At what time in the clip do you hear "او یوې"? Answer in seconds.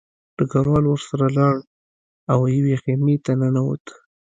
2.31-2.75